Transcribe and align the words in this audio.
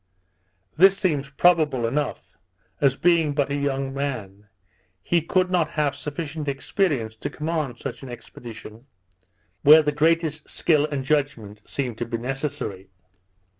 This 0.77 0.97
seems 0.97 1.29
probable 1.29 1.85
enough; 1.85 2.35
as 2.79 2.95
being 2.95 3.33
but 3.33 3.51
a 3.51 3.55
young 3.55 3.93
man, 3.93 4.47
he 5.03 5.21
could 5.21 5.51
not 5.51 5.69
have 5.77 5.95
sufficient 5.95 6.47
experience 6.47 7.15
to 7.17 7.29
command 7.29 7.77
such 7.77 8.01
an 8.01 8.09
expedition, 8.09 8.87
where 9.61 9.83
the 9.83 9.91
greatest 9.91 10.49
skill 10.49 10.87
and 10.87 11.05
judgment 11.05 11.61
seemed 11.67 11.99
to 11.99 12.05
be 12.07 12.17
necessary. 12.17 12.89